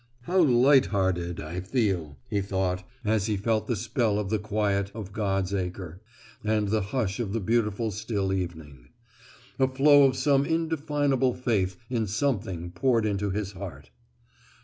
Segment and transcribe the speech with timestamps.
[0.21, 4.89] "How light hearted I feel," he thought, as he felt the spell of the quiet
[4.95, 6.01] of God's Acre,
[6.43, 8.87] and the hush of the beautiful still evening.
[9.59, 13.91] A flow of some indefinable faith in something poured into his heart.